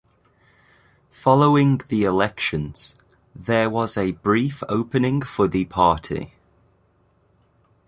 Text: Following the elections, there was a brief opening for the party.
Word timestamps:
Following 1.11 1.77
the 1.89 2.05
elections, 2.05 2.95
there 3.35 3.69
was 3.69 3.95
a 3.95 4.13
brief 4.13 4.63
opening 4.67 5.21
for 5.21 5.47
the 5.47 5.65
party. 5.65 6.33